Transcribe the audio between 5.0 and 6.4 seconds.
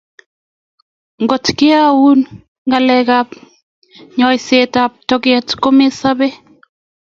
toget ko me sabe